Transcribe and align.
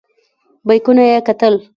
بیکونه 0.67 1.03
یې 1.09 1.17
کتل. 1.27 1.55